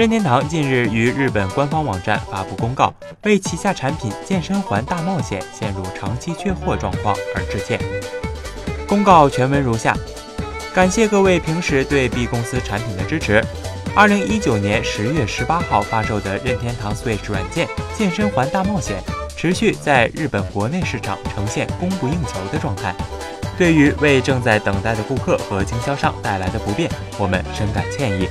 [0.00, 2.90] 任天堂近日于日本官方网站发布公告，
[3.24, 7.78] 为旗下产品《健身环大冒险》陷入长期缺货状况而致歉。
[8.88, 9.94] 公告全文如下：
[10.72, 13.44] 感谢各位平时对 B 公司产品的支持。
[13.94, 19.02] 二零一九年十月十八号发售的任天堂 Switch 软件《健身环大冒险》
[19.36, 22.94] 持续在日本国内市场呈现供不应求的状态。
[23.58, 28.26] 对于为正在等待的顾客和经销商带来的不便，我们深感歉意。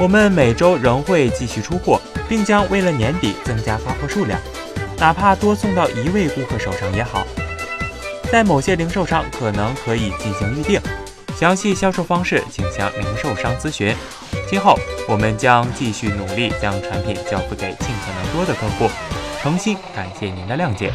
[0.00, 4.40] 我们每周仍会继续出货，并将为了年底增加发货数量，
[4.96, 7.26] 哪怕多送到一位顾客手上也好。
[8.32, 10.80] 在某些零售商可能可以进行预定，
[11.36, 13.94] 详细销售方式请向零售商咨询。
[14.48, 14.74] 今后
[15.06, 18.90] 我们将继续努力将产品交付给尽可能多的客户，
[19.42, 20.90] 诚心感谢您的谅解。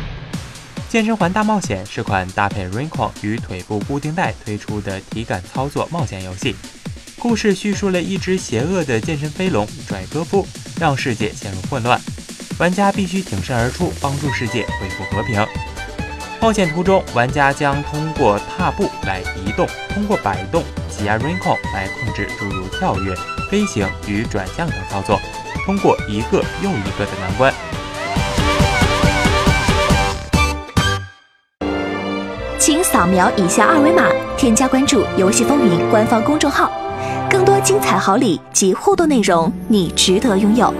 [0.89, 6.55] 健身环大冒险是款搭配 r i n c o 与腿部固定带推出的体感操作冒险游戏。
[7.27, 10.47] 故事叙述了一只邪恶的健身飞龙拽戈夫，
[10.79, 11.99] 让世界陷入混乱，
[12.59, 15.43] 玩家必须挺身而出，帮助世界恢复和平。
[16.39, 23.15] 冒险途中，玩家将通过踏步来移动，通过摆动、挤压 Raincoin 来控制诸如跳跃、
[23.49, 25.19] 飞行与转向等操作，
[25.65, 27.51] 通过一个又一个的难关。
[32.59, 36.84] 请扫描以下二维码，添加关注“游戏风云”官方公众号。
[37.35, 40.73] 更多精彩好礼及互动内容，你值得拥有。